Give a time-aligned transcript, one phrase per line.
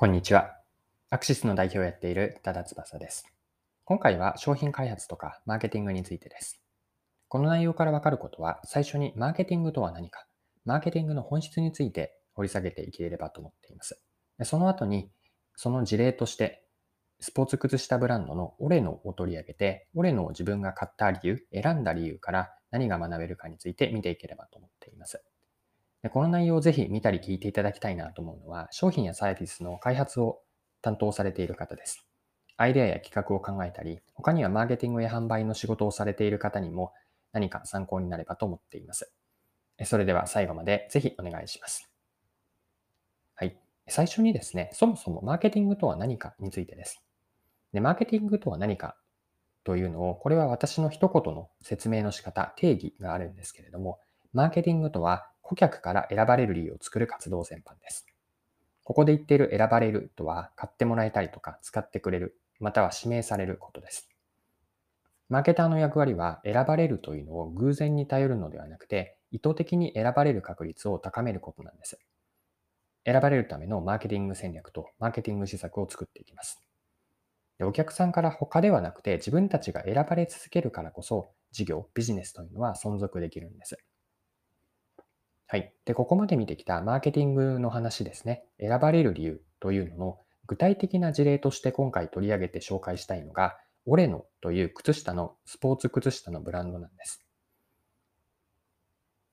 [0.00, 0.54] こんにちは。
[1.10, 3.26] アクシスの代表をやっている多田翼です。
[3.84, 6.62] 今回は商品開発とかマーケティングについてです。
[7.26, 10.24] この内容からわかることは、最初にマーケティングとは何か、
[10.64, 14.00] マーケティングの本質について掘り下げていければと思っています。
[14.44, 15.10] その後に、
[15.56, 16.64] その事例として、
[17.18, 25.24] スポーツ靴下ブランドのオレノを取り上げて、オレノを自分が買った理由、選んだ理由から何が学べるかについて見ていければと思っています。
[26.02, 30.40] でこの内容をぜひ見たり聞いていただきたいなと思うのは、商品やサービスの開発を
[30.80, 32.06] 担当されている方です。
[32.56, 36.92] アイデアや企画を考えたり、他にはマーケティングや販売の仕事をされている方にも
[37.32, 39.12] 何か参考になればと思っています。
[39.84, 41.90] それでは最後までぜひお願いします。
[43.34, 43.56] はい。
[43.88, 47.00] 最初にですね、そもそもマーケティングとは何かについてです。
[47.72, 48.96] でマーケティングとは何か
[49.64, 54.00] というのを、これは私の一言の説明の仕方、定義があるんですけれども、
[54.32, 58.06] マーケティングとは顧客から選ばれる理由を作る活動全般です。
[58.84, 64.10] ここで言っている選ばれるとは、買ってもらえたりとか使ってくれる、または指名されることです。
[65.30, 71.98] マーケターの役割は選ばれるというのを偶然に頼るのではなくて、意図的に選ばれる確率を高めることなんです。
[73.06, 76.62] 選ばれるためのマーケティング戦略とマーケティング施策を作っていきます。
[77.56, 83.78] でお客さんから他ではなくて自分たちが選ばれ続けるからこそ事業、ビジネスというのは存続できるんです。
[85.50, 85.72] はい。
[85.86, 88.44] で、ここまで見てきたマーケティングの話ですね。
[88.60, 97.24] 選ばれる理由というのの具体的な事例として今回取り上げて紹介したいのが、オレノという靴下の、スポーツ靴下のブランドなんです。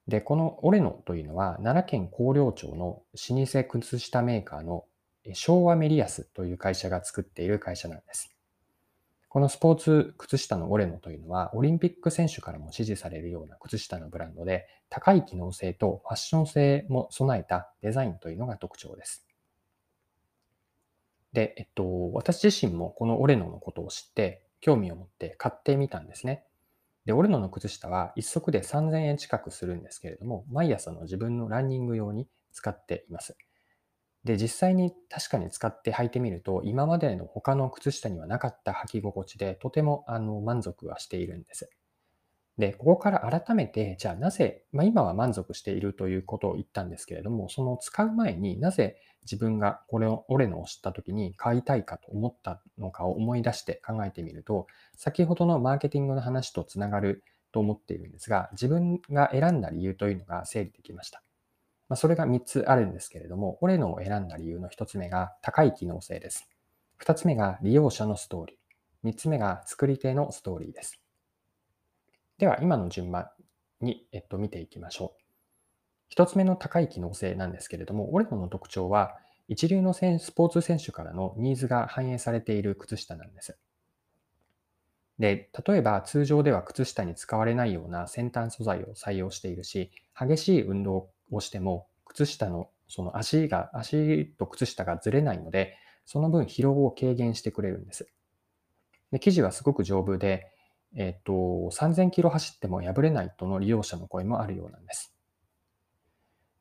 [0.07, 4.85] で、このオレノというのは、奈良県広陵町の老舗靴下メーカーの
[5.33, 8.34] 昭和メリアスという会社が作っている会社なんです。
[9.35, 19.27] このスポーツ靴下のオレノというのは、オリンピック選手からも支持されるような靴下のブランドで、高い機能性とファッション性も備えたデザインというのが特徴です。
[21.33, 26.45] で、えっと、私自身もこのオレノのことを知って、興味を持って買ってみたんですね。
[27.03, 33.35] で、オレノの靴下は1足で3000円近くするんですけれども、毎朝の自分のランニング用に使っています。
[34.25, 41.69] で、実際に確かに使って履いてみると、今までの他の靴下にはなかった履き心地で、とてもあの満足はしているんです。
[42.57, 54.65] で、ここから改めて、じゃあなぜ、まあ、今は満足しているということを言ったんですけれども、その使う前になぜ自分がこれを、俺のを知った時に買いたいかと思ったのかを思い出して考えてみると、
[54.95, 61.24] 先ほどのマーケティングの話とつながると思っているんですが、自分が選んだ理由というのが整理できました。
[61.87, 66.47] まあ、それが3つあるんですけれども、オレノを選んだ理由の1つ目が高い機能性です。
[66.99, 69.09] 2つ目が利用者のストーリー。
[69.11, 70.99] 3つ目が作り手のストーリーです。
[72.37, 73.29] では、今の順番
[73.81, 75.15] に、えっと、見ていきましょ
[76.11, 76.13] う。
[76.15, 80.01] 1つ目の高い機能性なんですけれども、オレノの特徴は、一流のス
[80.31, 83.57] ポーツ選手からのニーズが反映されている靴下なんです。
[85.19, 98.07] で、例えば通常では靴下に使われないような先端素材を採用しているし、激しい運動をしても、靴下のその足が、足と靴下がずれないので、その分疲労を軽減してくれるんです。
[99.11, 100.51] で生地はすごく丈夫で、
[100.95, 105.13] えっ、と、3000キロ走っても破れないとの利用者の声もあるようなんです。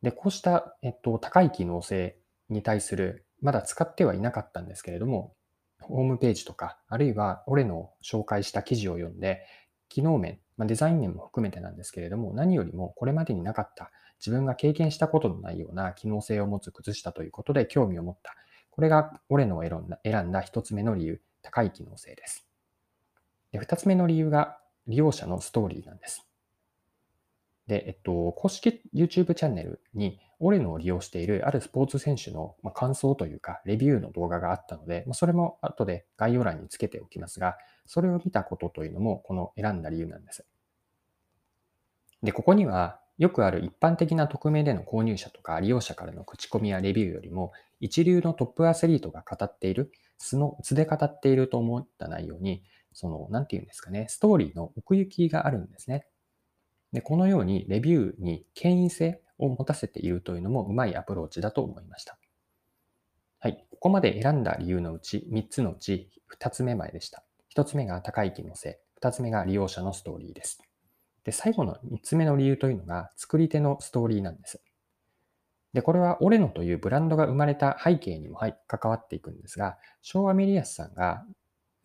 [0.02, 2.16] で、こうした、えっと、高い機能性
[2.48, 5.34] に対する、まだ使ってはいなかったんですけれども、
[5.81, 9.46] ホームページとか、あるいは俺の紹介した記事を読んで、
[9.88, 13.92] 機能面、まあ、デザイン面も含めてなんですけれども、何よりもこれまでになかった
[14.24, 18.34] 自分が経験したことのないような機能性を持つ靴下ということで興味を持った。
[18.70, 22.48] これが俺の選んだ一つ目の理由、高い機能性です。
[23.52, 26.26] で二つ目の理由が利用者のストーリーなんです。
[27.66, 40.44] で、えっと、公式 YouTube チャンネルに、オレノを利用しているあるスポーツ選手の感想というか、レビューの動画があったので、それも後で概要欄につけておきますが、それを見たことというのも、この選んだ理由なんです。
[42.22, 56.06] で、ここには、よくある一般的な匿名での購入者とか利用者からの口コミやレビューよりも、一流のトップアスリートが語っている、素の、素で語っていると思った内容に、その、なんていうんですかね、ストーリーの奥行きがあるんですね。
[56.93, 62.19] で、このようにレビューに権威性を持たせているというのもうまいアプローチだと思いました。
[63.38, 63.66] はい。
[63.70, 67.25] ここまで選んだ理由のうち、3つのうち2つ目前でした。
[67.55, 70.62] 1つ目が高い機能性、2つ目が利用者のストーリーです。
[71.25, 74.62] で、最後の3つ目の理由というのが、作り手のストーリーなんです。
[75.73, 81.25] で、これはオレノというブランドが生まれた背景にも関わっていくんですが、昭和メリアスさんが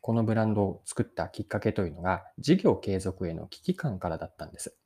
[0.01, 4.77] このブランドを作ったきっかけというのが、事業継続への危機感からだったんです。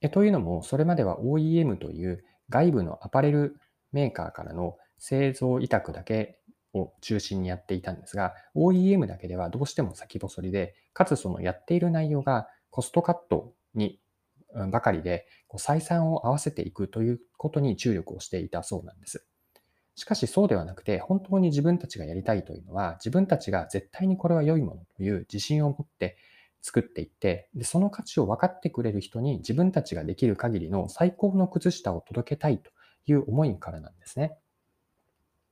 [0.00, 3.56] えというのも、それまでは OEM という外部のアパレル
[3.92, 6.40] メーカーからの製造委託だけ
[6.74, 14.00] を中心にやっていたんですが、OEM だけではどうしても先細りで、かつそのやっている内容がコストカットに
[14.68, 19.24] ばかりで、採算を合わせていくということに注力をしていたそうなんです。
[19.94, 26.16] しかしそうではなくて、本当に自分たちがやりたいというのは、自分たちが絶対にこれは良いものという自信を持って
[26.62, 32.72] 作っていって、でその価値を分かってくれる人に自分たちができる限りの最高の靴下を届けたいと
[33.06, 34.36] いう思いからなんですね。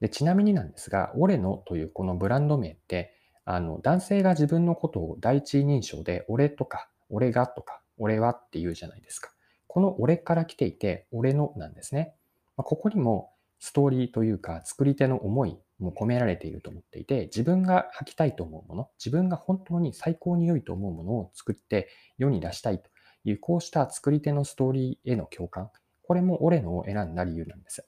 [0.00, 3.14] でちなみになんですが、オレノというこのブランド名って、
[3.44, 9.30] あの男性が自分のことを第一認証で、俺とか、俺がとか、俺はって言うじゃないですか。
[9.68, 12.14] この俺から来ていて、俺のなんですね。
[12.56, 13.30] まここにも
[13.60, 21.88] ストーリーというか、作り手の思いも込められていると思っていて、自分が履きたいと思うもの、自分が本当に最高に良いと思うものを作って
[22.18, 22.90] 世に出したいと
[23.24, 25.70] いう、こうした作り手のストーリーへの共感、
[26.02, 27.86] これも俺のを選んだ理由なんです。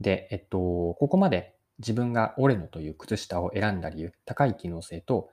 [0.00, 5.30] で、えっと、ここまで自分がオレノという靴下を選んだ理由、高い機能性と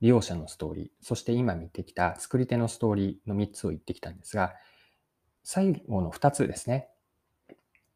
[0.00, 4.54] 利用者のストーリー、そして今見てきた作り手のストーリーの3つを言ってきたんですが、
[5.42, 6.88] 最後の2つですね。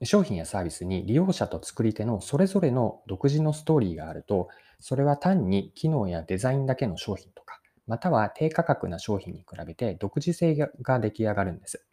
[0.03, 4.49] 商品やサービスに利用者と作り手のそれぞれの独自のストーリーがあると、
[4.79, 11.85] それは単に機能やデザインだけの商品とか、または低価格な商品に比べて独自性が出来上がるんです。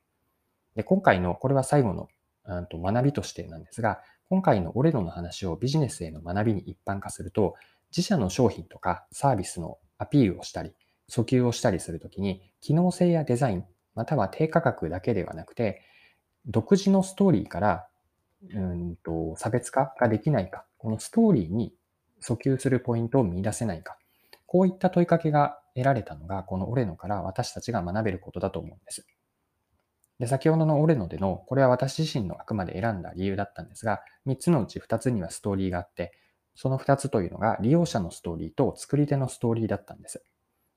[0.76, 2.08] で今回の、これは最後の
[2.70, 4.00] と学びとしてなんですが、
[4.30, 7.56] 今回のオレロの話をビジネスへの学びに一般化すると、
[7.92, 10.74] 自社の商品とかサービスのアピールをしたり、
[11.10, 13.66] 訴求をしたりするときに、機能性やデザイン、
[13.96, 15.82] または低価格だけではなくて、
[16.46, 17.88] 独自のストーリーから
[18.54, 21.74] うんと差別化ができないか、このストーリーに
[22.22, 23.98] 訴求するポイントを見出せないか、
[24.46, 29.06] こういった問いかけが得られたのが、このオレノから私たちが学べることだと思うんです。
[30.20, 36.14] で、先ほどのオレノでの、これは私自身のあくまで選んだ理由だったんですが、3つのうち2つにはストーリーがあって、
[36.58, 40.24] その2つというのが利用者のストーリーと作り手のストーリーだったんです。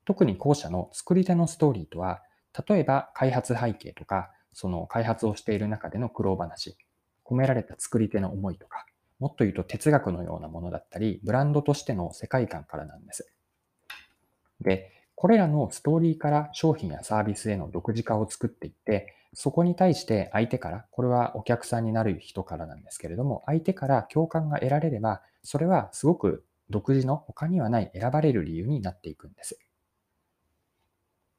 [0.05, 2.23] 特に後者の作り手のストーリーとは、
[2.69, 6.77] 例えば開発背景とか、その開発をしている中での苦労話、
[7.25, 8.85] 込められた作り手の思いとか、
[9.21, 13.33] もっと言うと哲学のようなものだったり、ブランドとしての世界観からなんです。
[14.61, 29.59] で、これらのストーリーから商品やサービスへの独自化を作っていって、そこに対して相手から、これはお客さんになる人からなんですけれども、相手から共感が得られれば、それはすごく独自の他にはない選ばれる理由になっていくんです。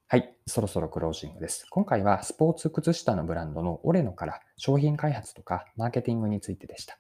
[0.08, 1.66] はい、そろそろクロージングです。
[1.70, 6.98] 今回はスポーツ靴下のブランドのオレノから商品開発とかマーケティングについてでした。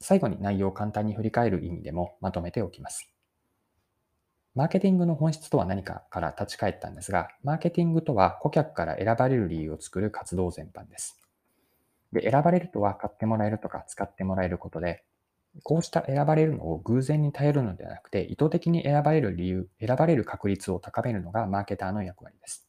[0.00, 3.10] 最後に内容を簡単に振り返る意味でもまとめておきます。
[4.56, 11.20] マーケティングの本質とは何かから立ち返ったんですが、マーケティングとは顧客から選ばれる理由を作る活動全般です。
[12.10, 15.04] で、選ばれるとは買ってもらえるとか使ってもらえることで、
[15.62, 22.66] こうした選ばれるのを偶然に頼るのではなくて、意図的に選ばれる理由、選ばれる確率を高めるのがマーケターの役割です。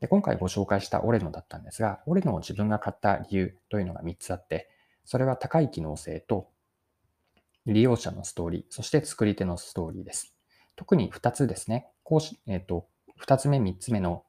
[0.00, 4.70] で今回ご紹介したオレノだったんですが、オレノを自分が買った理由というのが3つあって、
[5.04, 6.48] それは高い機能性と
[7.66, 10.37] 利用者のストーリー、そして作り手のストーリーです。
[10.78, 11.88] 特に2つですね。
[12.04, 12.86] こうしえっ、ー、と、
[13.20, 14.22] 2つ目、3つ目の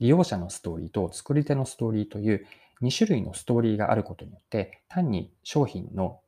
[0.00, 2.46] 利用者のストーリーと作り手のストーリーという
[2.82, 6.20] 2種類のストーリーがあることによって、単に商品の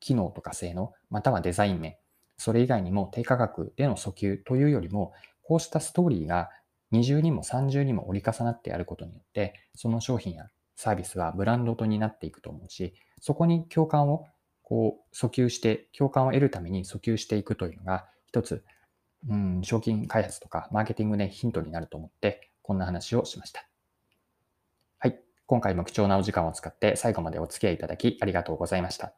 [0.00, 1.96] 機能とか性能、またはデザイン面、
[2.36, 6.50] それ以外にも低価格での訴求というよりも、こうしたストーリーが
[6.90, 14.26] 二重にも三重にも折り重なってやることによって、その商品やサービスはブランドとになっていくと思うし、そこに共感を
[14.62, 18.64] こう訴求して、共感を得るために訴求していくというのが、一つ
[19.28, 23.66] うん、商品開発とかマーケティングでヒントになると思って、こんな話をしました。
[24.98, 25.20] はい。
[25.46, 29.14] 今回も貴重なお時間を使って最後までお付き合いいただきありがとうございました。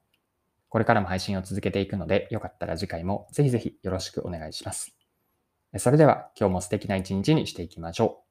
[0.69, 4.97] これからも配信を続けていくので、よかったら次回もぜひぜひよろしくお願いします。
[5.77, 8.24] それでは今日も素敵な一日にしていきましょう。